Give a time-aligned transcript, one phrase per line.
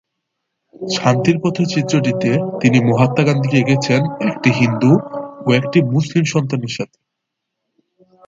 [0.93, 2.29] শান্তির পথে চিত্রটিতে
[2.61, 4.91] তিনি মহাত্মা গান্ধীকে এঁকেছেন একটি হিন্দু
[5.45, 6.97] ও একটি মুসলিম সন্তানের সাথে।